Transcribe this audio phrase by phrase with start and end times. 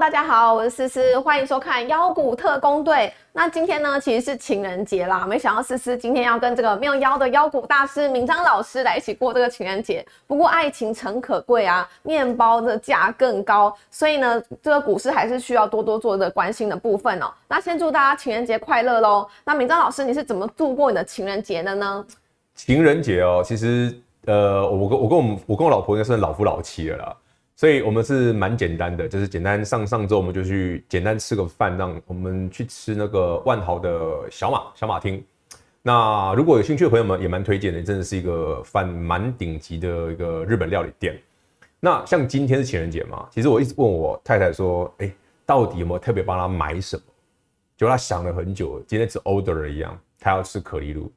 [0.00, 3.12] 大家好，我是思思，欢迎收看妖股特工队。
[3.34, 10.02] 那今天呢，其实是情人节啦，没想到思思今天要跟这个没有妖的妖股大师明章老师来一起过这个情人节。
[10.26, 17.30] 不过爱情诚可贵啊，面包的价更高，所以呢，这个股市还是需要多多做的关心的部分哦。
[17.46, 19.28] 那先祝大家情人节快乐喽。
[19.44, 22.06] 那明章老师，你是怎么度过你的情人节的呢？
[22.54, 27.16] 情人节哦，其实呃，我跟我跟我们我跟我老婆应该算老夫老妻了啦。
[27.60, 33.90] 所以我们是蛮简单的，就是简单上上周我们就去简单吃个饭，让我们去吃那个万豪的
[34.30, 35.22] 小马小马厅。
[35.82, 41.20] 那如果有兴趣的朋友们也蛮推荐的，真的是一个饭蛮顶级的一个日本料理店。
[41.80, 45.12] 那像今天是情人节嘛，其实我一直问我太太说，哎，
[45.44, 47.02] 到底有没有特别帮她买什么？
[47.76, 51.12] 结果她想了很久，今天只 order 了一样，她要吃可丽露。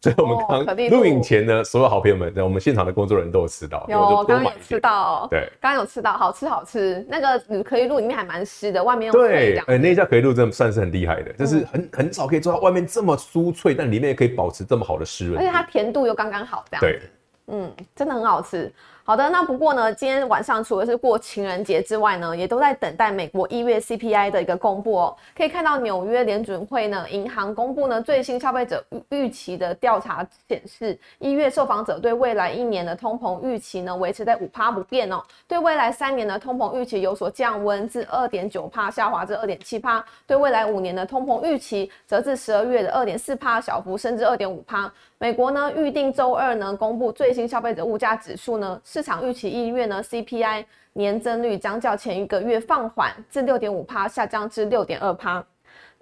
[0.02, 7.04] 所以我们刚录影前呢，所有好朋友们，在我们现场的工作人员都有吃到，有刚刚有吃到，对，刚刚有吃到，好吃好吃。
[7.06, 9.12] 那个可以录里面还蛮湿的，外面。
[9.12, 16.80] 对，哎，那家可以录真的算是很厉害的，就是很很少可以做到外面这么酥脆，但里面也可以保持这么好的湿润，而且它甜度又刚刚好，这样。
[16.80, 17.02] 对，
[17.48, 18.72] 嗯，真的很好吃。
[19.10, 25.16] 好的，那不过呢，今天晚上除了是过情人节之外呢，也都在等待美国一月 CPI 的一个公布哦。
[25.36, 44.88] 可以看到纽约联准会呢，银行公布呢最新消费者预期的调查显示，一月受访者对未来一年的通膨预期呢维持在五趴不变哦，对未来三年的通膨预期有所降温至二点九趴下滑至二点七趴，对未来五年的通膨预期则至十二月的二点四趴小幅升至二点五趴。
[45.22, 55.44] 美国呢预定周二呢公布最新消费者物价指数呢，市场预期一月呢 CPI 年增率将较前一个月放缓至六点五趴，下降至六点二趴。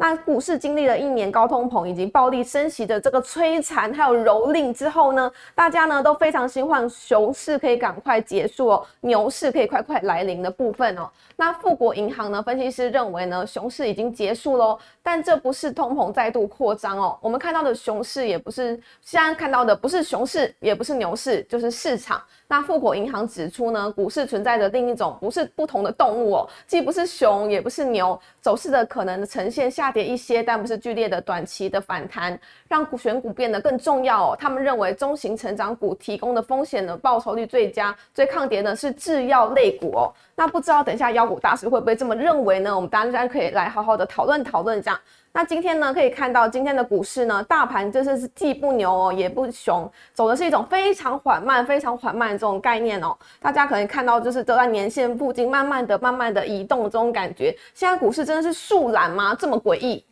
[0.00, 11.10] 那股市经历了一年高通膨以及暴力升息的这个摧残，还有蹂躏之后呢，大家呢都非常希望熊市可以赶快结束哦，牛市可以快快来临的部分哦。
[11.34, 17.19] 那富国银行呢分析师认为呢，熊市已经结束喽，但这不是通膨再度扩张哦。
[17.20, 22.22] 我们看到的熊市也不是现在看到的，不是熊市，也不是牛市，就是市场。
[22.47, 32.38] 那富国银行指出呢，股市存在着另一种不是不同的动物哦，既不是熊，也不是牛，走势的可能呈现下跌一些，但不是剧烈的短期的反弹，
[32.69, 34.37] 让股选股变得更重要哦。
[34.38, 40.12] 他们认为中型成长股提供的风险的报酬率最佳，最抗跌的是制药类股哦。
[40.34, 42.75] 那不知道等一下妖股大师会不会这么认为呢？
[42.75, 44.99] 我们大家可以来好好的讨论讨论这样。
[45.31, 53.16] 那今天呢，可以看到今天的股市呢，大盘就是既不牛哦，也不熊，走的是一种非常缓慢、非常缓慢的这种概念哦。
[53.38, 57.55] 大家可能看到，就是都在年线附近，慢慢的、慢慢的移动这种感觉。
[57.75, 59.37] 现在股市真的是树懒吗？
[59.38, 60.05] 这么诡异？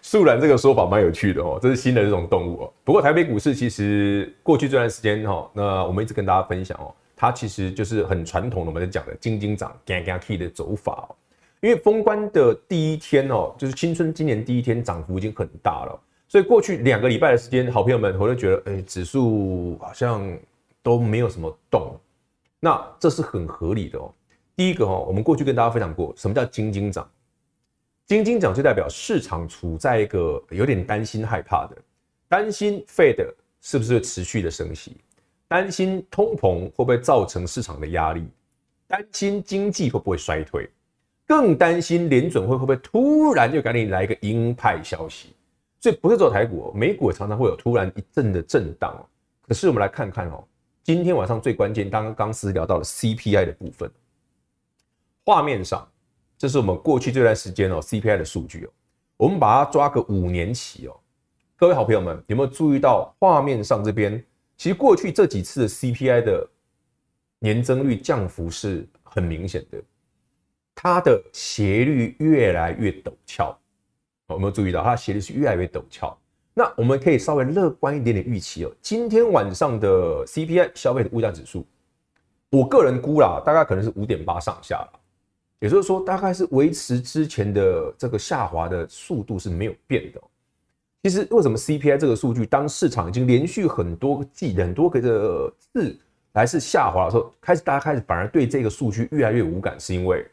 [0.00, 2.72] 树懒这个说法蛮有趣的哦，这是新的这种动物哦。
[2.84, 11.16] 不过台北股市其实过去这段时间哈，那我们一直跟大家分享哦，它其实就是很传统的我们在讲的金金涨、嘎嘎 K 的走法哦。
[11.60, 20.24] 因为封关的第一天哦，就是新春今年第一天涨幅已经很大了，所以过去两个礼拜的时间，好朋友们我都觉得，哎，指数好像
[20.80, 21.98] 都没有什么动，
[22.60, 24.14] 那这是很合理的哦。
[24.54, 27.10] 第一个哦，我们过去跟大家分享过，什么叫惊惊涨？
[28.08, 31.76] 惊惊涨就代表市场处在一个有点担心害怕的，
[32.26, 34.96] 担心 Fed 是不是会持续的升息，
[35.46, 38.26] 担心通膨会不会造成市场的压力，
[38.86, 40.68] 担心经济会不会衰退。
[41.26, 45.34] 更担心联准会会不会突然就赶紧来一个鹰派消息，
[45.78, 49.06] 所以不是做台股，美股常常会有突然一阵的震荡。
[49.46, 50.42] 可是我们来看看哦，
[50.82, 53.90] 今天晚上最关键，刚刚刚私聊到了 CPI 的部分。
[55.26, 55.86] 画面上，
[56.38, 58.70] 这是我们过去这段时间哦 CPI 的数据哦，
[59.16, 60.96] 我们把它抓个五年期哦。
[61.56, 64.24] 各位好朋友们，有没有注意到画面上这边？
[64.56, 66.48] 其实过去这几次的 CPI 的
[67.40, 69.82] 年增率降幅是很明显的。
[70.76, 73.58] 它的斜率越来越陡峭，
[74.28, 76.16] 有没有注意到它的斜率是越来越陡峭？
[76.54, 78.72] 那我们可以稍微乐观一点点预期哦。
[78.80, 81.66] 今天晚上的 CPI 消费的物价指数，
[82.50, 84.97] 我个人估啦，大概可能是五点八上下了，
[85.60, 90.20] 也就是说，大概是维持之前的这个下滑的速度是没有变的。
[91.02, 95.96] 其实为什么 CPI 这个数据，当市场已经连续很多季、很多个的次
[96.32, 100.26] 来是下滑的时候，开始大家开始反而对这个数据越来越无感，是因为。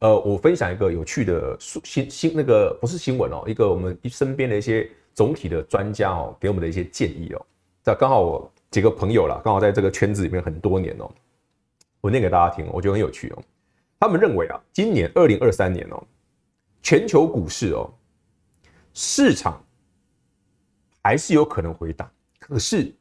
[0.00, 7.46] 呃，我分享一个有趣的数新新那个不是新闻哦，一个我们身边的一些总体的专家哦，给我们的一些建议哦。
[7.82, 11.10] 这刚好我几个朋友啦，刚好在这个圈子里面很多年哦，
[12.02, 13.42] 我念给大家听，我觉得很有趣哦。
[13.98, 16.02] 他们认为啊，今年二零二三年哦，
[16.82, 17.92] 全球股市哦，
[18.92, 19.62] 市场
[21.02, 22.92] 还是有可能回档，可是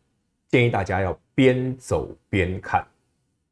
[0.48, 2.86] 建议大家要边走边看。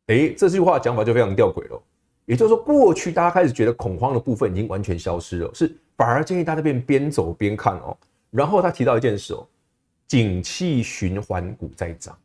[0.07, 1.81] 诶，这句话讲法就非常吊诡了。
[2.25, 7.97] 也就是说，过去大家开始觉得恐慌的部分已经完全消失了，是反而建议大家边边走边看哦。
[8.29, 9.45] 然后他提到一件事哦，
[10.07, 12.17] 景气循环股在涨。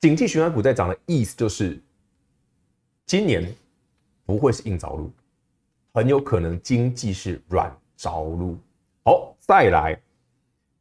[0.00, 1.78] 景气循环股在涨的意思就是，
[3.04, 3.54] 今年
[4.26, 5.10] 不会是硬着陆，
[5.94, 8.58] 很有可能经济是软着陆。
[9.04, 9.98] 好，再来，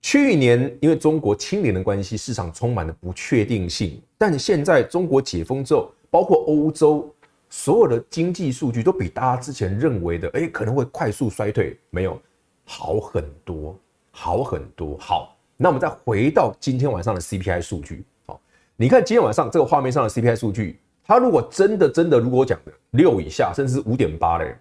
[0.01, 7.09] 去年因为中国清零的关系，市场充满了不确定性，但现在中国解封之后，包括欧洲。
[7.47, 12.19] 所有的经济数据都比大家之前认为的，哎，可能会快速衰退，没有
[12.65, 13.79] 好很多，
[14.11, 14.97] 好很多。
[14.97, 18.03] 好，那我们再回到今天晚上的 CPI 数据。
[18.25, 18.41] 好，
[18.75, 24.57] 你看今天晚上这个画面上的 CPI 数据，它如果真的真的如果讲的六以下，甚至是五点八嘞，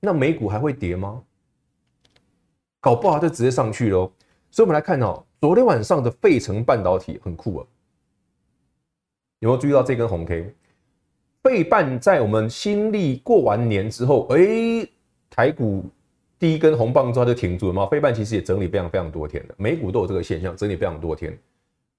[0.00, 1.22] 那美股还会跌吗？
[2.80, 4.10] 搞不好就直接上去喽。
[4.50, 7.66] 所以，我们来看哦，昨天晚上的费城半导体很酷啊，
[9.40, 10.54] 有没有注意到这根红 K？
[11.42, 14.88] 费半在我们新历过完年之后，哎、
[15.28, 15.84] 台股
[16.38, 17.86] 第一根红棒之后就停住了嘛。
[17.86, 21.38] 费半其实也整理非常非常多天的，美股都有这个现象，整理非常多天。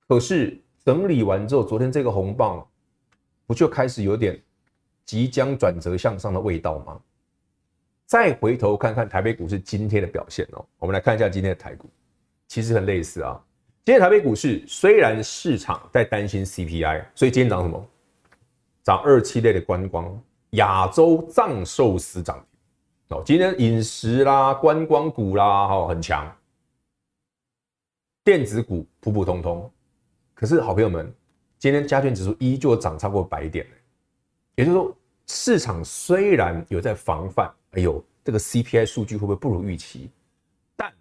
[0.08, 2.66] 可是整理完之后，昨天这个红棒
[3.48, 4.40] 不就开始有点
[5.06, 7.02] 即将转折向上的味道吗？
[8.06, 11.90] 再回头看看台北股市今天的表现哦，我们来看一下今天的台股，
[12.48, 13.42] 其实很类似啊。
[13.84, 17.90] 今天台北股市虽然市场在担心 CPI，所以今天涨什么？
[18.84, 20.22] 涨二七类的观光、
[20.52, 22.38] 亚洲藏寿司涨
[23.08, 23.24] 停哦。
[23.26, 26.34] 今天饮食啦、观光股啦，哈，很强。
[28.24, 29.70] 电子股普普通通，
[30.34, 31.14] 可是好朋友们，
[31.60, 33.66] 今天加权指数依旧涨超过百点。
[34.56, 40.10] 也就是说，市场虽然有在防范，哎呦，这个 CPI 数据会不会不如预期？
[40.76, 40.92] 但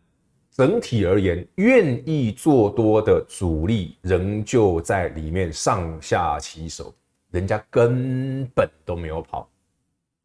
[0.50, 6.94] 整体而言，愿意做多的主力仍旧在里面上下其手。
[7.31, 9.49] 人家根本都没有跑。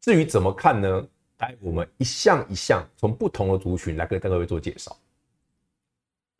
[0.00, 1.06] 至于怎么看呢？
[1.38, 4.96] 来，我们一项一项从不同的族群来跟各位做介绍。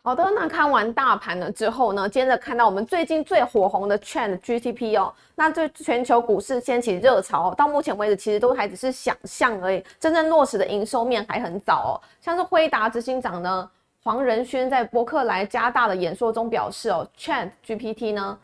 [0.04, 12.02] 好的，那看完大盘了之后呢，接着看到我们最近最火红的 ChatGPT 哦，那这全球股市掀起热潮，到目前为止其实都还只是想象而已，真正落实的营收面还很早哦。
[12.20, 13.70] 像是辉达执行长呢
[14.02, 18.36] 黄仁勋在伯克莱加大的演说中表示哦，ChatGPT 呢。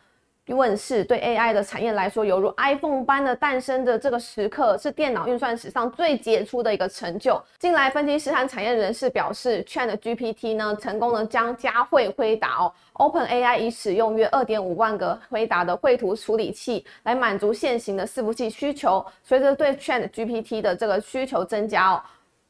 [0.52, 7.40] 问世对 AI 的产业来说，犹如 iPhone 般的诞生的这个时刻，是电脑运算史上最杰出的一个成就。
[7.58, 19.04] 近来分析师和产业人士表示，ChatGPT 呢，成功的将嘉惠辉达哦，OpenAI 已使用约二点五万个辉达的绘图处理器来满足现行的伺服器需求。
[19.22, 22.02] 随着对 ChatGPT 的这个需求增加哦。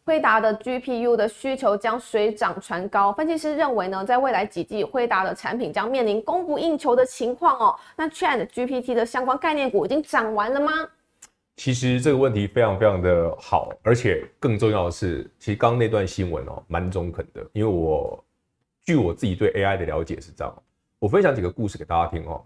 [0.09, 7.79] 辉达的 GPU 的需求将水涨船高，分析师认为呢，在未来几季，辉达的产品将面临供不应求的情况哦。
[7.95, 10.73] 那 ChatGPT 的相关概念股已经涨完了吗？
[11.57, 18.25] 其实这个问题非常非常的好，而且更重要的是，其实刚刚那段新闻哦，蛮中肯的，因为我
[18.87, 20.63] 据我自己对 AI 的了解是这样，
[20.99, 22.43] 我分享几个故事给大家听哦。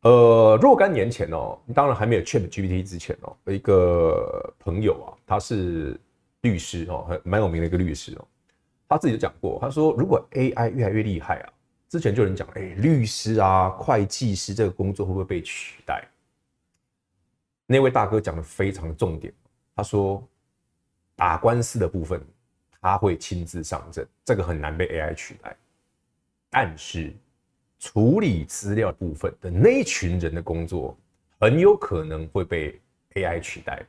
[0.00, 6.00] 呃，若干年前哦，当然还没有 ChatGPT 之前哦，一个朋友啊，他是。
[6.42, 8.28] 律师哦，很蛮有名的一个律师哦，
[8.88, 11.52] 他自己就讲过，他说如果 AI 越来越厉害啊，
[11.88, 16.06] 之前就有人讲，哎，律师啊、会计师这个工作会不会被取代？
[17.66, 19.32] 那位大哥讲的非常重点，
[19.74, 20.22] 他说
[21.16, 22.24] 打官司的部分
[22.80, 25.56] 他会亲自上阵，这个很难被 AI 取代，
[26.48, 27.12] 但是
[27.78, 30.96] 处理资料部分的那一群人的工作
[31.40, 32.80] 很有可能会被
[33.14, 33.84] AI 取代。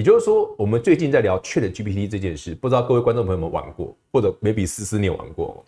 [0.00, 5.62] 也就是说，我们最近在聊 ChatGPT 这件事，不知道各位观众朋友们玩过，或者 maybe 思思你有玩过？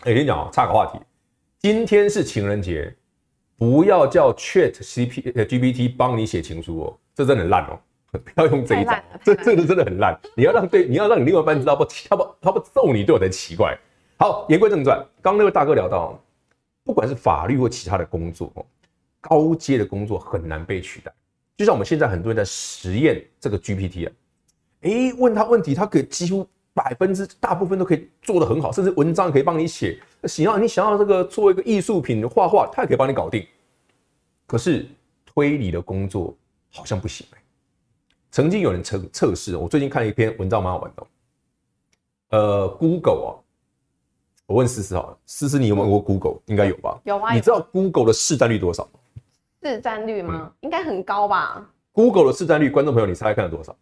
[0.00, 0.98] 哎，跟你讲啊，岔个话题，
[1.60, 2.92] 今天是情人节，
[3.56, 7.78] 不要叫 ChatGPT 帮你写情书哦，这真的很烂哦，
[8.10, 10.20] 不要用这一招，这这个真的很烂。
[10.34, 13.78] 你要让对，你要让你另外一半知道不，他不他不揍你对我才奇怪。
[14.18, 16.20] 好，言归正传，刚刚那位大哥聊到，
[16.82, 18.52] 不管是法律或其他的工作，
[19.20, 21.12] 高阶的工作很难被取代。
[21.60, 24.12] 就像我们现在很多人在实验这个 GPT 啊，
[24.80, 30.00] 哎，问他问题，他可以几乎百分之大部分都可以做得很好，甚至文章可以帮你写。
[30.24, 33.46] 想要你想要这个做一个艺术品画画，他也可以帮你搞定。
[34.46, 34.86] 可是
[35.26, 36.34] 推理的工作
[36.70, 37.26] 好像不行。
[38.30, 41.06] 曾经有人测测试，我最近看了一篇文章蛮好玩的。
[42.30, 43.36] 呃，Google 啊，
[44.46, 46.40] 我问思思好了，思思你有没有用过 Google？
[46.46, 46.98] 应该有吧？
[47.04, 47.34] 有啊。
[47.34, 48.99] 你知道 Google 的市占率多少吗？
[49.62, 50.34] 市占率吗？
[50.42, 51.68] 嗯、应该很高吧。
[51.92, 53.76] Google 的市占率，观众朋友，你猜看了多少？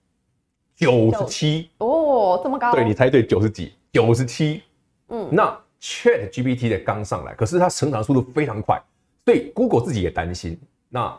[0.74, 2.72] 九十七哦，这么高？
[2.72, 4.62] 对，你猜对，九十几，九十七。
[5.08, 8.80] 嗯，那 ChatGPT 的刚上来，可是它成长速度非常快，
[9.24, 10.58] 所以 Google 自己也担心。
[10.88, 11.16] 那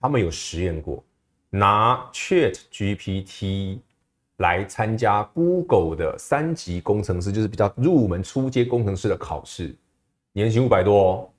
[0.00, 1.02] 他们有实验过，
[1.50, 3.78] 拿 Chat GPT
[4.38, 9.74] 来参加 Google 的三级工程师，就是比较入门初阶工程师的考试，
[10.32, 11.30] 年薪五百多哦。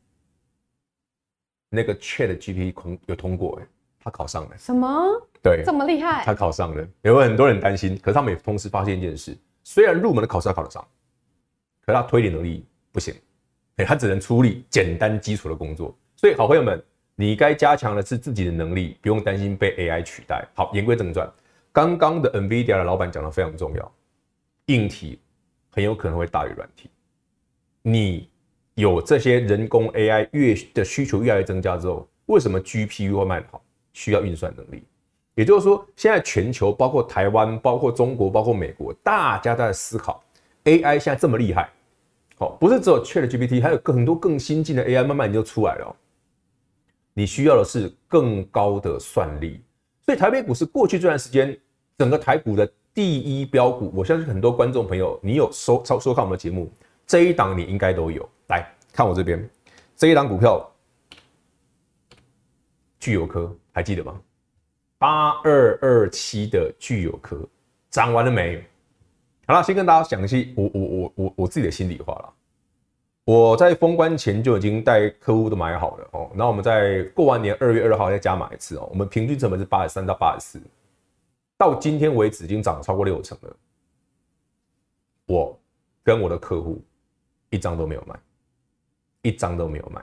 [1.74, 3.66] 那个 Chat GPT 通有通过哎，
[4.04, 4.58] 他考上了。
[4.58, 5.08] 什么？
[5.42, 6.22] 对，这么厉害？
[6.26, 6.86] 他考上了。
[7.04, 10.86] 有很多人担心，可是他们也同时发现一件事：虽然入门的考试他考得上，
[11.86, 13.16] 可是他推理能力不行，
[13.78, 15.98] 哎，他只能处理简单基础的工作。
[16.18, 16.84] 所以，好朋友们，
[17.16, 20.46] 你该加强的是自己的能力，不用担心被 AI 取代。
[20.54, 21.32] 好，言归正传，
[21.72, 23.92] 刚刚的 NVIDIA 的老板讲的非常重要，
[24.66, 25.18] 硬体
[25.72, 26.90] 很有可能会大于软体。
[27.82, 28.30] 你。
[28.76, 33.62] 有这些人工 AI 越的需求越来越增加之后，为什么 GPU 会卖得好？
[33.94, 34.84] 需要运算能力。
[35.36, 40.24] 也就是说，现在全球包括台湾、包括中国、包括美国，大家都在思考
[40.66, 41.70] AI 现在这么厉害，
[42.38, 45.96] 好，不是只有 ChatGPT，还有更很多更新进的 AI 慢慢就出来了。
[47.14, 49.62] 你需要的是更高的算力。
[50.06, 51.58] 所以台北股市过去这段时间，
[51.98, 56.72] 整个台股的第一标股，我相信很多观众朋友，你有收收收看我们的节目，
[57.08, 58.28] 这一档你应该都有。
[58.52, 59.50] 来看我这边
[59.96, 60.70] 这一档股票，
[63.00, 64.22] 聚友科还记得吗？
[64.98, 67.48] 八二二七的聚友科
[67.90, 68.64] 涨完了没？
[69.48, 72.34] 好了，先跟大家讲一些我我我我我自己的心里话了。
[73.24, 76.30] 我在封关前就已经带客户都买好了哦。
[76.34, 78.88] 然后我们在过完年二月二号再加码一次哦。
[78.92, 80.62] 我们平均成本是八十三到八十四，
[81.58, 83.56] 到今天为止已经涨了超过六成了。
[85.26, 85.58] 我
[86.04, 86.84] 跟我的客户
[87.50, 88.20] 一张都没有卖。
[89.24, 90.02] 一张都没有卖，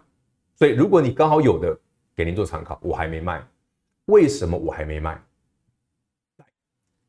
[0.54, 1.76] 所以如果你刚好有的，
[2.14, 2.78] 给您做参考。
[2.82, 3.44] 我还没卖，
[4.06, 5.20] 为什么我还没卖？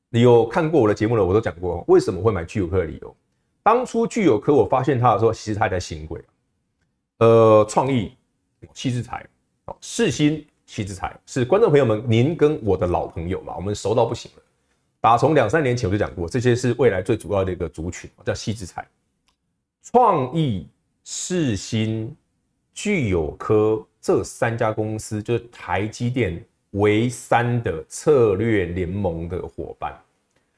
[0.09, 3.15] 你有看过我的节目了，我都讲过为什么会买聚友科的理由。
[3.61, 6.19] 当初聚友科我发现它的时候，其实它还在新贵。
[7.19, 8.17] 呃，创意、
[8.73, 9.23] 矽智财、
[9.79, 14.43] 世芯、矽智财是观众朋友们，您跟我的老朋友嘛，我们熟到不行了。
[14.99, 18.87] 打从两三年前我就讲过，这些是未来最主要的一个族群，叫矽智财、
[19.83, 20.67] 创意。
[21.03, 22.15] 世新、
[22.73, 29.99] 聚友科这三家公司就是台积电唯三的策略联盟的伙伴，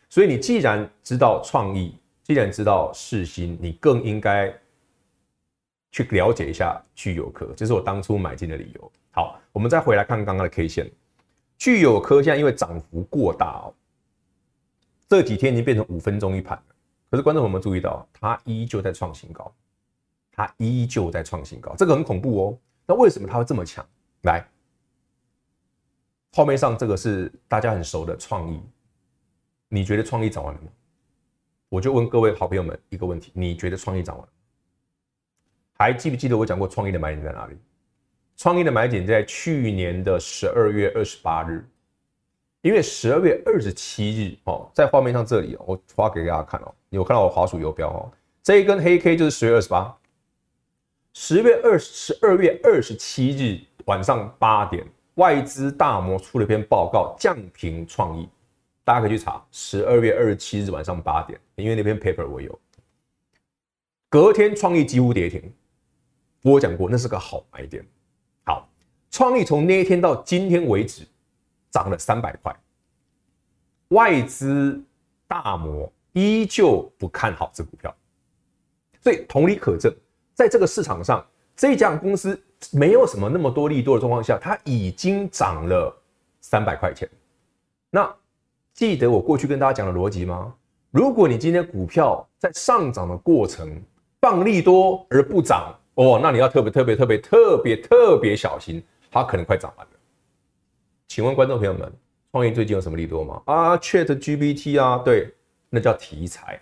[0.10, 4.54] 所以你既然知道创意，既然知道世新，你更应该
[5.92, 8.92] 去了解一下聚友科，这是我当初买进的理由。
[9.12, 10.92] 好，我们再回来看刚刚的 K 线，
[11.58, 13.74] 聚友科现在因为涨幅过大哦，
[15.08, 16.62] 这几天已经变成五分钟一盘，
[17.10, 19.54] 可是观众朋友们注意到，它依旧在创新高。
[20.42, 22.58] 它依旧在创新高，这个很恐怖哦。
[22.88, 23.86] 那为什么它会这么强？
[24.24, 24.44] 来，
[26.34, 28.60] 画面上这个是大家很熟的创意，
[29.68, 30.68] 你觉得创意涨完了吗？
[31.70, 34.34] 我就问各位好朋友们一个问题：你觉得创意涨完了？
[35.74, 37.56] 还记不记得我讲过创意的买点在哪里？
[38.36, 41.64] 创意的买点在去年的十二月二十八日，
[42.62, 49.96] 因为十二月二十七日哦，在画面上这里，我发给大家看哦，有看到我滑鼠游标哦，这一根黑 K 就是十月二十八。
[51.14, 58.30] 十月二十二月二十七日晚上八点，外资大摩出了篇报告，降评创意，
[58.86, 59.46] 大家可以去查。
[59.52, 62.58] 十二月二十七日晚上八点，因为那篇 paper 我有。
[64.08, 65.54] 隔天创意几乎跌停，
[66.44, 67.86] 我讲过那是个好买点。
[68.46, 68.70] 好，
[69.10, 71.06] 创意从那一天到今天为止
[71.70, 72.56] 涨了三百块，
[73.90, 74.82] 外资
[75.28, 77.94] 大摩依旧不看好这股票，
[79.02, 79.94] 所以同理可证。
[80.34, 82.40] 在这个市场上，这家公司
[82.72, 85.96] 没有什么那么多利多的状况下，它已经涨了
[86.40, 87.08] 三百块钱。
[87.90, 88.12] 那
[88.74, 90.54] 记得我过去跟大家讲的逻辑吗？
[90.92, 93.82] 如果你今天股票在上涨的过程
[94.20, 99.94] 放利多而不涨，哦，那你要特别特别特别特别特别小心，它可能快涨完了。
[101.08, 101.92] 请问观众朋友们，
[102.32, 103.42] 创业最近有什么利多吗？
[103.46, 105.34] 啊，ChatGPT 啊，对，
[105.70, 106.62] 那叫题材。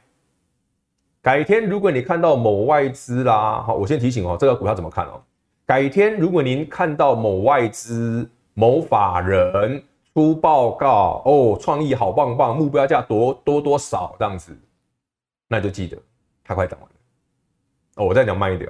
[1.30, 5.22] 改天如果你看到某外资啦，好，我先提醒哦，这个股票怎么看哦？
[5.64, 9.84] 改天如果您看到某外资、某法人
[10.16, 14.58] 出报告哦，创意好棒棒，目标价多多多少这样子，
[15.48, 15.96] 那就记得
[16.44, 16.96] 它快涨完了。
[17.98, 18.68] 哦，我再讲慢一点，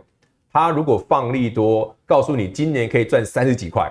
[0.52, 3.90] 它如果放利多，告诉你今年可以赚三十几块，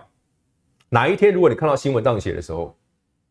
[0.91, 2.77] 哪一天如果你看到新闻这样写的时候，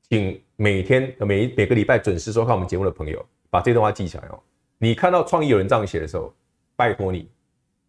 [0.10, 4.40] 请每天每每个礼拜准时收看我们节目的朋友，把这段话记起来哦。
[4.80, 6.34] 你看到创意有人这样写的时候，
[6.76, 7.28] 拜托你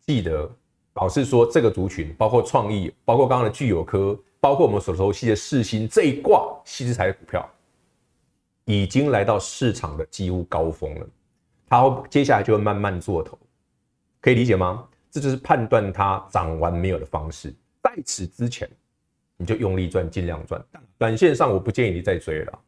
[0.07, 0.50] 记得
[0.95, 7.49] 老是说这个族群，包括创意，包括刚刚的聚友科，包括我们所熟悉的世星这一挂矽智财的股票，
[8.64, 11.07] 已经来到市场的几乎高峰了。
[11.68, 13.38] 它接下来就会慢慢做头，
[14.21, 14.88] 可以理解吗？
[15.11, 17.54] 这就是判断它涨完没有的方式。
[17.83, 18.68] 在此之前，
[19.37, 20.62] 你就用力赚，尽量赚。
[20.97, 22.59] 短线上我不建议你再追了。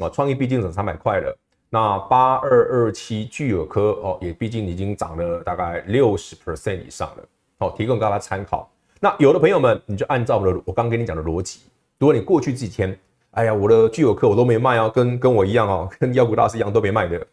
[0.00, 1.38] 啊，创意毕竟涨三百块了。
[1.72, 7.24] 那八二二七聚友科哦，也毕竟已经涨了大概六十 percent 以上了。
[7.60, 8.68] 好，提供大家参考。
[8.98, 11.60] 那有的朋友们，你就按照我的我刚跟你讲的逻辑，
[11.98, 12.98] 如果你过去几天，
[13.30, 17.24] 哎呀，我的聚友科我都没卖哦，跟跟我一样哦， 跟妖股大师一样都没卖的，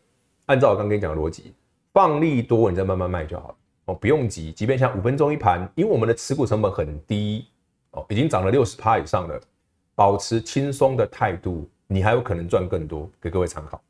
[0.45, 1.51] 按照我刚跟你讲的逻辑，
[1.91, 4.51] 放利多，你再慢慢卖就好了哦，不用急。
[4.51, 7.47] 即便像五分钟一盘，因为我们的持股成本很低
[7.89, 9.39] 哦，已经涨了六十趴以上了，
[9.95, 11.67] 保持轻松的态度。
[11.87, 13.81] 你还有可能赚更多，给各位参考。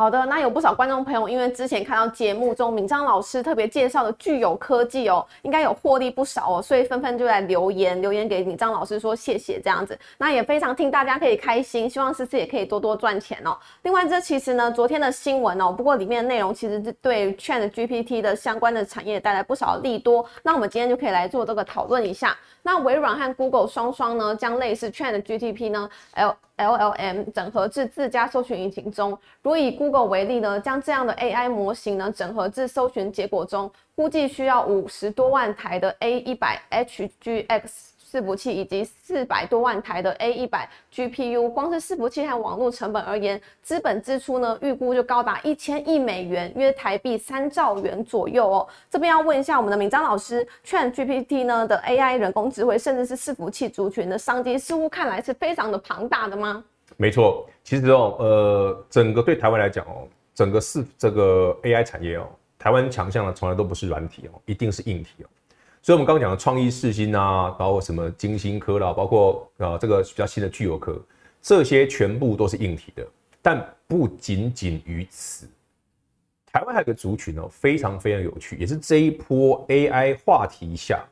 [0.00, 9.98] 好的，那有不少观众朋友，因为之前看到节目中闵章老师特别介绍的聚友科技哦，应该有获利不少哦，所以纷纷就来留言留言给闵漳老师说谢谢这样子。
[10.16, 13.54] 那也非常替大家可以开心，希望思思也可以多多赚钱哦。
[13.82, 20.24] 另外，这其实呢，昨天的新闻哦，不过里面的内容其实是对 ChatGPT 的相关的产业带来不少利多。
[20.42, 22.34] 那我们今天就可以来做这个讨论一下。
[22.62, 29.18] 那微软和 Google 双双呢，将类似 ChatGPT 呢，L LLM 整合至自家搜寻引擎中。
[29.42, 37.89] 如以 Google 为例呢，将这样的 AI 模型呢整合至搜寻结果中，估计需要五十多万台的 A100HGX。
[38.10, 48.66] 伺服器以及四百多万台的 A100 GPU，光是伺服器和网络成本而言，资本支出呢预估就高达一千亿美元，约台币三兆元左右哦。
[48.90, 56.64] 这边要问一下我们的明章老师，ChatGPT 呢的 AI 人工智慧，甚至是伺服器族群的商机，似乎看来是非常的庞大的吗？
[56.96, 62.26] 没错，其实哦，呃，整个对台湾来讲哦，整个是这个 AI 产业哦，
[62.58, 65.26] 台湾强项呢从来都不是软体哦，一定是硬体哦。
[65.82, 71.00] 所以，我们刚刚讲的创意世芯啊，包括什么晶心科啦，包括呃这个比较新的聚友科，
[71.40, 73.06] 这些全部都是硬体的。
[73.40, 75.48] 但不仅仅于此，
[76.44, 81.02] 台湾还有个族群哦，非常非常有趣，也是这一波 AI 话题下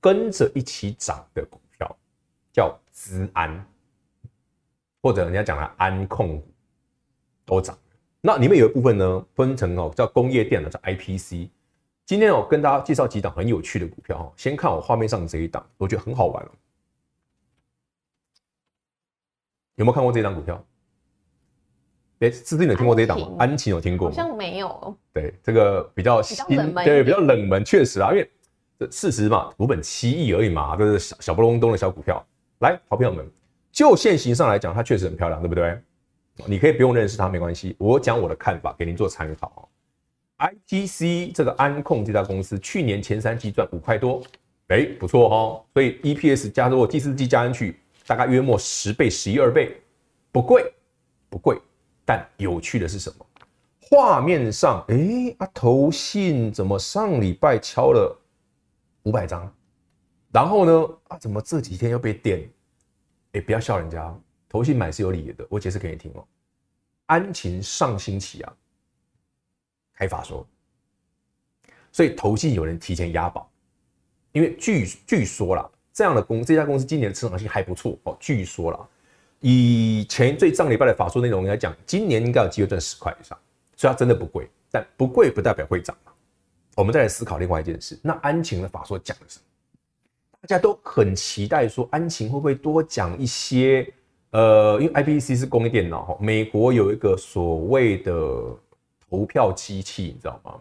[0.00, 1.96] 跟着一起涨的股票，
[2.52, 3.66] 叫资安，
[5.02, 6.46] 或者人家讲的安控股
[7.44, 7.76] 都涨。
[8.20, 11.48] 那里面有一部分呢，分成哦叫工业电脑，叫 IPC。
[12.08, 16.48] 今天我跟大家介绍几档很有趣的股票哈，先看我画面上这一档，我觉得很好玩哦。
[19.74, 20.64] 有没有看过这档股票？
[22.20, 23.36] 哎，思思，你有听过这一档吗？
[23.38, 24.16] 安琪有听过吗？
[24.16, 24.96] 好像没有。
[25.12, 28.30] 对，这个比较新，对，比较冷门，确实啊，因为
[28.78, 32.26] 这事实嘛，股本七亿而已嘛，这是小小不隆咚的小股票。
[32.60, 33.30] 来，好朋友们，
[33.70, 35.78] 就现形上来讲，它确实很漂亮，对不对？
[36.46, 39.67] 你可以不用认识它，没关系，我讲我的看法给您做参考。
[40.38, 44.22] ITC 这个安控这家公司去年前三季赚五块多，
[44.68, 45.64] 哎，不错哦。
[45.74, 49.76] 所以 EPS 加入第四季加进去，大概约莫十倍、十一二倍，
[50.30, 50.72] 不贵，
[51.28, 51.60] 不贵。
[52.04, 53.26] 但有趣的是什么？
[53.80, 58.16] 画面上，哎，啊，投信怎么上礼拜敲了
[59.02, 59.52] 五百张？
[60.30, 62.48] 然后呢，啊，怎么这几天又被点？
[63.32, 64.14] 哎，不要笑人家，
[64.48, 65.46] 投信买是有理由的。
[65.50, 66.24] 我解释给你听哦。
[67.06, 68.54] 安勤上星期啊。
[69.98, 70.46] 开法说，
[71.90, 73.50] 所以投信有人提前押宝，
[74.30, 78.16] 因为据据说啦，这样的公这家公司今年的成长性还不错哦。
[78.20, 78.78] 据说啦，
[79.40, 83.36] 以前最上礼拜的法说内容来讲，今年应该有机会赚十块以上，
[83.74, 85.96] 所以它真的不贵，但不贵不代表会涨。
[86.76, 89.44] 我们再来思考另外一件事，那安晴的法说讲了什么？
[90.42, 93.92] 大家都很期待说安晴会不会多讲一些？
[94.30, 98.56] 呃，因为 IPC 是工业电脑，美国有一个所谓的。
[99.10, 100.60] 投票机器，你知道吗？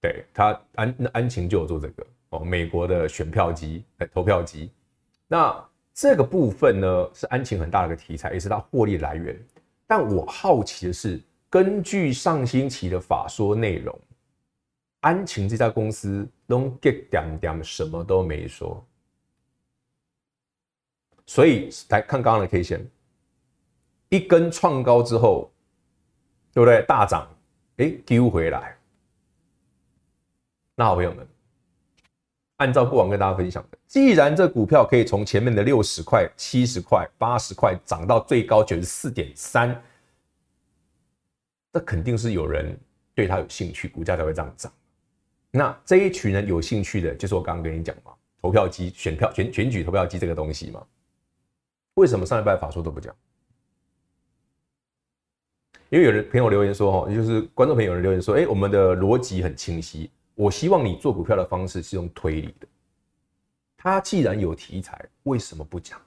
[0.00, 4.70] 对，他安那安晴就有做这个哦，美国的选票机、投票机。
[5.26, 9.36] 那这个部分呢，是安晴很大的一个题材，也是它获利来源。
[9.86, 13.98] 但我好奇的是，根据上星期的法说内容，
[15.00, 18.86] 安晴这家公司拢给点点什么都没说。
[21.26, 22.88] 所以来看刚刚的 K 线，
[24.10, 25.50] 一根创高之后。
[26.58, 26.84] 对不对？
[26.88, 27.24] 大涨，
[27.76, 28.76] 哎，丢回来。
[30.74, 31.24] 那好朋友们，
[32.56, 39.80] 按照过往跟大家分享的，既然这股票可以从前面的六十块、七十块、八十块涨到最高九十四点三，
[41.72, 42.76] 这肯定是有人
[43.14, 44.72] 对它有兴趣，股价才会这样涨。
[45.52, 50.84] 那这一群人有兴趣的，就是我刚刚跟你讲嘛，投票机、选票、选选举投票机这个东西嘛。
[51.94, 53.14] 为什么上一拜法说都不讲？
[55.90, 60.10] 因为有人朋友留言说，哈，就是观众朋友留言说，哎，我们的逻辑很清晰。
[60.34, 62.66] 我希望你做股票的方式是用推理的。
[63.76, 66.00] 他既然有题材，为什么不讲？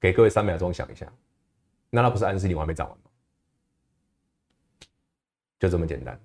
[0.00, 1.10] 给各位三秒钟想一下。
[1.90, 3.04] 那那不是暗示你我还没涨完吗？
[5.58, 6.18] 就这么简单。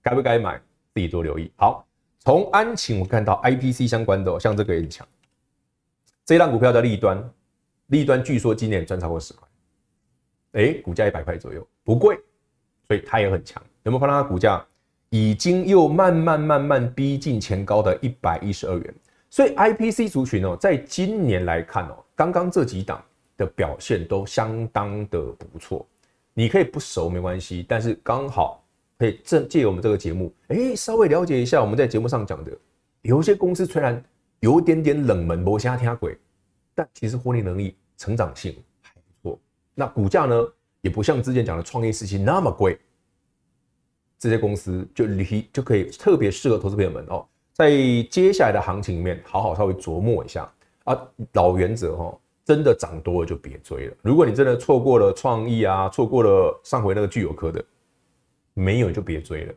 [0.00, 0.60] 该不该买，
[0.94, 1.50] 自己多留意。
[1.56, 1.86] 好，
[2.18, 5.06] 从安晴我看到 IPC 相关的，像这个也很强。
[6.24, 7.32] 这一档股票叫立端，
[7.86, 9.46] 立端据说今年赚超过十块，
[10.52, 12.18] 哎，股价一百块左右，不贵，
[12.86, 13.62] 所以它也很强。
[13.82, 14.64] 有没有看到它股价
[15.10, 18.94] 已经又慢慢慢慢逼近前高的一百一十二元？
[19.30, 23.02] 所以 IPC 族群哦，在今年来看哦，刚刚这几档
[23.36, 25.20] 的表现都相当的
[25.52, 25.86] 不错。
[26.34, 28.64] 你可以不熟没关系，但是刚好
[28.98, 32.52] 可以正借我们这个节目，哎，稍微了解一下我们在节目上讲的，
[33.02, 34.02] 有些公司虽然。
[34.42, 36.18] 有一点点冷门，没瞎听鬼，
[36.74, 38.56] 但其实获利能力、成长性。
[39.74, 40.46] 那股价呢，
[40.80, 42.78] 也不像之前讲的创业时期那么贵。
[44.18, 47.70] 这些公司就离就可以特别适合投资朋友们哦，在
[48.08, 50.48] 接下来的行情里面，好好稍微琢磨一下
[50.84, 50.96] 啊。
[51.32, 53.94] 老原则哈，真的涨多了就别追了。
[54.00, 57.64] 如果你真的错过了创意啊，错过了上回那个聚友科的，
[58.54, 59.54] 没有就别追了。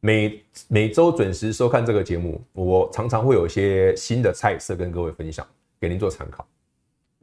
[0.00, 5.46] 每每周准时收看这个节目，我常常会有一些新的菜色跟各位分享，
[5.78, 6.46] 给您做参考。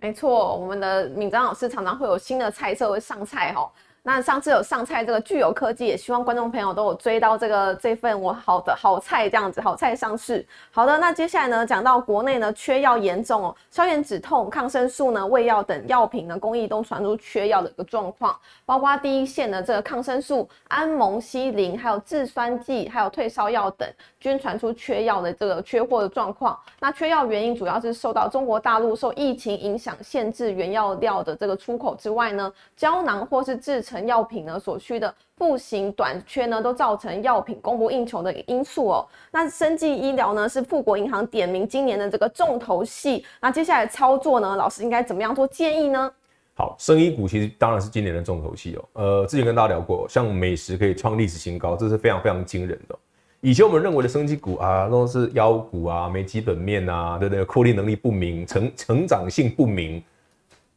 [0.04, 3.72] 没错，我们的敏章老师常常会有新的菜色会上菜哈。
[4.06, 10.46] 那上次有上菜这个聚友科技，也希望观众朋友都有追到这个这份我好的好菜这样子，好菜上市。
[10.72, 23.88] 好的，那接下来呢，讲到国内呢缺药严重哦，消炎止痛、抗生素呢、胃药等药品呢，工艺都传出缺药的一个状况，包括第一线的这个抗生素、安蒙希林，还有制酸剂，还有退烧药等，
[24.20, 26.60] 均传出缺药的这个缺货的状况。
[26.82, 33.93] 那缺药原因主要是受到中国大陆受疫情影响，限制原药料的这个出口之外呢，胶囊或是制成。
[33.94, 39.08] 成药品呢所需的布型短缺呢，都造成药品供不应求的因素哦。
[39.32, 43.24] 那生技医疗呢是富国银行点名今年的这个重头戏。
[43.40, 46.12] 那接下来操作呢，老师应该怎么样做建议呢？
[46.56, 48.86] 好，生医股其实当然是今年的重头戏哦。
[48.94, 52.98] 呃，之前跟大家聊过，像美食可以创历史新高，这是非常非常惊人的。
[53.42, 57.44] 以前我们认为的生技股啊，都是妖股啊，没基本面啊，对不对？
[57.44, 60.04] 获利能力不明，成成长性不明。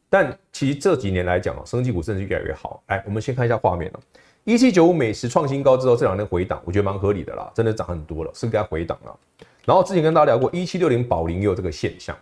[0.09, 2.81] 但其实这几年来讲哦，生技股甚至越来越好。
[2.87, 3.99] 来，我们先看一下画面哦。
[4.45, 9.19] 一七九五美食创新高之后，这两天回档，我觉得蛮合理的啦，真的涨很多了，是该回档了。
[9.65, 12.17] 然后之前跟大家聊过，一七六零宝林也有这个现象。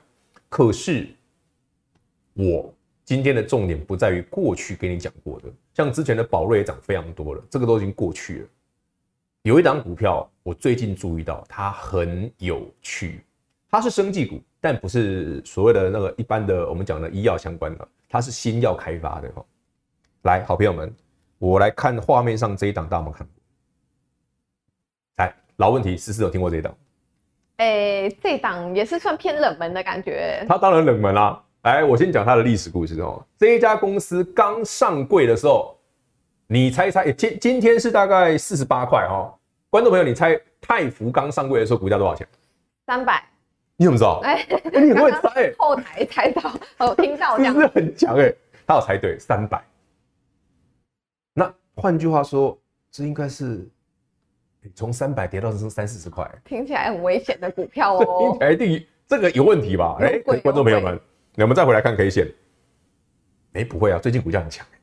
[0.49, 1.07] 可是
[2.33, 8.47] 我今天的重点不在于过去跟你讲过的，像之前的宝瑞也涨非常多了，这个都已经过去了。
[9.43, 13.21] 有一档股票，我最近注意到它很有趣，
[13.69, 14.41] 它是生技股。
[14.65, 19.45] 但不是所谓的那个一般的我们讲的医药相关的，它是新药开发的哈。
[20.23, 20.91] 来，好朋友们，
[21.37, 23.33] 我来看画面上这一档，大家有没有看过？
[25.17, 26.75] 来，老问题，思思有听过这一档？
[27.57, 30.43] 哎、欸，这档也是算偏冷门的感觉。
[30.49, 31.39] 它当然冷门啦。
[31.61, 33.23] 来，我先讲它的历史故事哦。
[33.37, 35.77] 这一家公司刚上柜的时候，
[36.47, 39.31] 你猜一猜，今今天是大概四十八块哦。
[39.69, 42.27] 观众朋友，你猜泰福刚上柜的时候股价多少钱？
[42.87, 43.23] 三百。
[43.77, 44.19] 你怎么知道？
[44.23, 48.37] 哎、欸欸，你很会猜、欸，后台猜到，我听到这样，是不是很强哎、欸？
[48.65, 49.61] 他有猜对，三百。
[51.33, 52.57] 那换句话说，
[52.89, 53.67] 这应该是
[54.73, 57.99] 从三百跌到只剩三四十块，听起来很危险的股票哦。
[58.31, 59.97] 听起来第一，这个有问题吧？
[59.99, 60.99] 哎、欸，观众朋友们，
[61.37, 62.27] 我们再回来看 K 线。
[63.53, 64.77] 哎、欸，不会啊，最近股价很强、欸，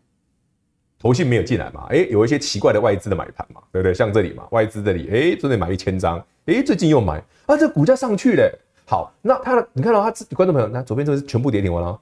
[0.98, 1.87] 投信没有进来嘛？
[1.88, 3.94] 哎、欸，有一些奇怪的外资的买盘嘛，对不对？
[3.94, 8.59] 像这里嘛，外资这里，哎、欸，昨天买一千张，哎、欸，最近又买，啊，这股价上去了、欸。
[8.86, 12.00] 好，那他的你看到他自观众朋友，那左边这个是全部跌停完了，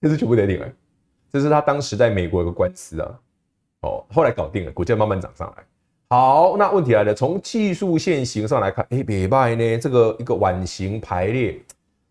[0.00, 0.72] 这是全部跌停哎，
[1.32, 3.20] 这是他当时在美国有个官司啊，
[3.80, 5.64] 哦，后来搞定了，股价慢慢涨上来。
[6.08, 11.60] 好，那问题来了，从技术线型上来看，哎，别拜呢，这个一个碗形排列，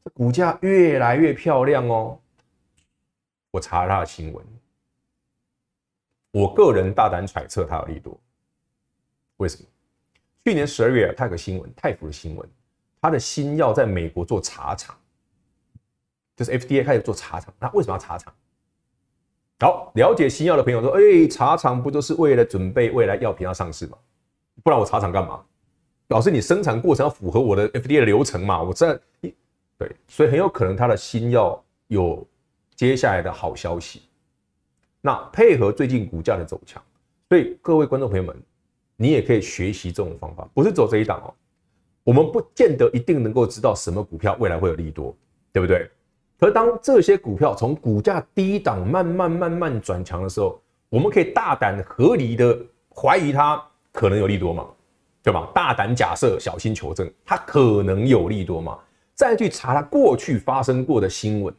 [0.03, 2.17] 这股价越来越漂亮哦。
[3.51, 4.45] 我查了他的新闻，
[6.31, 8.19] 我个人大胆揣测他有力度，
[9.37, 9.65] 为什么？
[10.45, 12.49] 去年十二月，他有个新闻，泰福的新闻。
[13.01, 14.95] 他的新药在美国做茶厂，
[16.35, 17.53] 就是 FDA 开始做茶厂。
[17.59, 18.33] 那为什么要茶厂？
[19.61, 23.97] 好，了解新药的朋友说：“哎、欸，茶厂不都是为了准备未来药品要上市吗？
[24.63, 25.43] 不然我茶厂干嘛？
[26.07, 28.61] 老师，你生产过程要符合我的 FDA 流程嘛？
[28.61, 32.25] 我这对，所以很有可能他的新药有
[32.75, 34.03] 接下来的好消息。
[35.01, 36.81] 那配合最近股价的走强，
[37.27, 38.35] 所以各位观众朋友们，
[38.95, 41.33] 你也可以学习这种方法，不是走这一档哦。”
[42.09, 45.15] 我们不见得一定能够知道什么股票未来会有利多，
[45.53, 45.87] 对不对？
[46.39, 52.57] 可当这些股票从股价低档慢慢慢慢转强的时候，我们可以大胆合理的
[52.89, 54.65] 怀疑它可能有利多嘛，
[55.21, 55.51] 对吧？
[55.53, 58.79] 大胆假设，小心求证，它可能有利多嘛？
[59.13, 61.53] 再去查它过去发生过的新闻，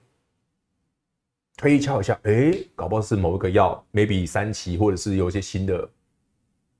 [1.57, 5.89] 推敲一下，哎，搞不好是某一个药，maybe 三期，或者是有一些新的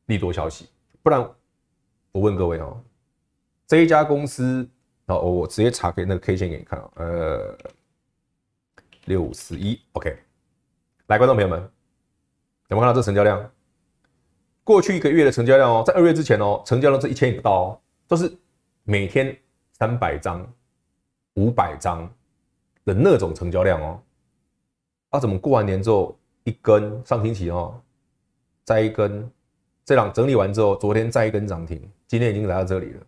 [0.07, 0.67] 利多消息。
[1.05, 1.21] 不然，
[2.11, 2.77] 我问各位哦。
[3.71, 4.69] 这一家公司，
[5.07, 7.57] 哦，我直接查给那个 K 线给你看啊，呃，
[9.05, 10.19] 六五四一，OK，
[11.07, 11.57] 来，观众朋友们，
[12.67, 13.49] 有没有看到这成交量？
[14.65, 18.37] 过去一个月的成交量哦，在二月之前哦，成交量是一千也不到哦，都是
[18.83, 19.39] 每天
[19.79, 20.45] 三百张、
[21.35, 22.13] 五百张
[22.85, 24.03] 的那种成交量哦。
[25.11, 27.81] 啊，怎么过完年之后一根上星期哦，
[28.65, 29.31] 再一根，
[29.85, 33.07] 这两整理完之后，昨天再一根涨停，今天已经来到这里了，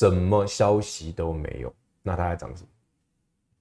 [0.00, 1.70] 什么消息都没有，
[2.02, 2.68] 那它还涨什么？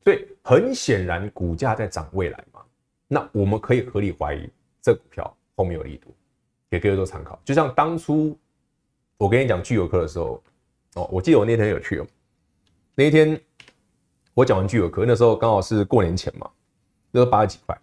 [0.06, 2.62] 所以很显然股价在涨未来嘛，
[3.10, 4.50] 那我们可以合理怀疑
[4.82, 6.16] 这股票后面有力度。
[6.70, 8.38] 给各位做参考，就像当初
[9.18, 10.42] 我跟你讲聚友客的时候，
[10.94, 12.08] 哦，我记得我那天有去哦。
[12.96, 13.38] 那一天
[14.34, 16.50] 我讲完聚友客，那时候刚好是过年前嘛，
[17.12, 17.78] 那时候八十几块。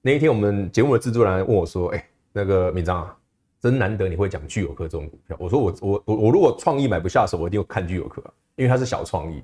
[0.00, 3.18] 那一天我们节目的制作人问我说：“哎，那个闵漳啊，
[3.64, 8.22] 真难得你会讲聚友客这种股票。”我说我：“我我我如果创意买不下手，我一定要看聚友客，
[8.56, 9.42] 因为它是小创意。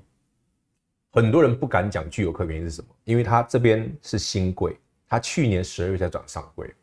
[1.11, 2.87] 很多人不敢讲聚友客，原因是什么？
[3.03, 6.73] 因为它这边是新贵，它去年十二月才转上柜，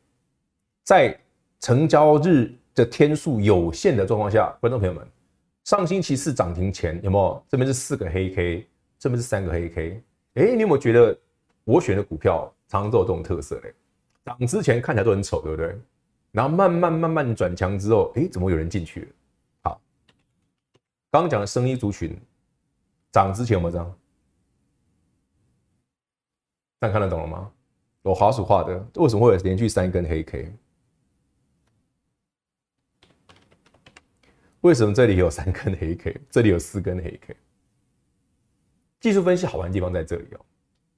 [0.85, 1.19] 在。
[1.61, 5.05] 成交日的天数有限的状况下，观众朋友们，
[5.65, 7.45] 上星期四涨停前有没有？
[7.49, 10.03] 这边是四个黑 K，这边是三个黑 K。
[10.35, 11.19] 哎，你有没有觉得
[11.65, 13.75] 我选的股票常常都有这种特色嘞？
[14.25, 15.77] 涨之前看起来都很丑，对不对？
[16.31, 19.09] 然后慢慢慢慢转强之后，哎，怎么有人进去了？
[19.63, 19.81] 好，
[21.11, 22.17] 刚刚讲的生医族群
[23.11, 23.99] 涨之前有没有涨？
[26.81, 27.51] 这样看得懂了吗？
[28.03, 30.53] 我滑鼠画的，为什么会有连续三根黑 K？
[34.61, 37.37] 为什么这里有三根黑 K，这里有四根黑 K？
[39.01, 40.41] 技术分析好玩的地方在这里哦，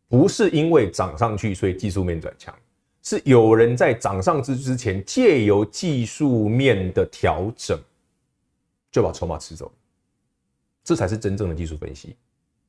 [0.09, 2.55] 不是因为涨上去所以技术面转强，
[3.11, 7.77] 是有人在涨上之之前借由技术面的调整
[8.93, 9.69] 就把筹码吃走，
[10.85, 12.15] 这才是真正的技术分析。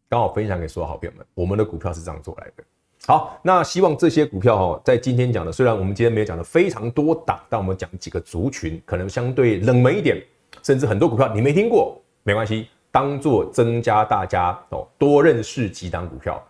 [0.10, 2.63] 刚好分享给所有好朋友们，我们的股票是这样做来的。
[3.06, 10.19] 好，那希望这些股票哈，在今天讲的，虽然我们今天没有讲的非常多档，但我们讲几个族群，可能相对冷门一点。
[10.63, 16.43] 甚至很多股票你没听过，没关系，当做增加大家哦多认识几档股票。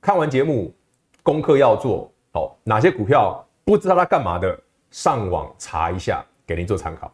[0.00, 0.74] 看完节目，
[1.22, 4.58] 功课要做哦，哪些股票不知道它干嘛的，
[4.90, 7.10] 上网查一下，给您做参考。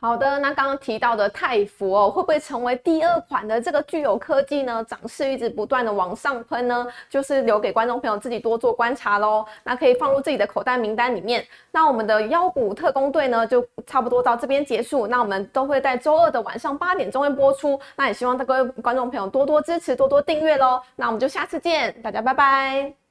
[0.00, 4.84] 好的，那刚刚提到的泰福哦，会不会成为第二款的这个具有科技呢？
[4.84, 9.46] 涨势一直不断的往上喷呢，就是留给观众朋友自己多做观察喽。
[9.62, 11.42] 那可以放入自己的口袋名单里面。
[11.70, 15.06] 那我们的妖股特工队呢，就差不多到这边结束。
[15.06, 17.80] 那我们都会在周二的晚上八点钟会播出。
[17.96, 20.82] 那也希望各位观众朋友多多支持，多多订阅喽。
[20.96, 23.03] 那我们就下次见，大家拜拜。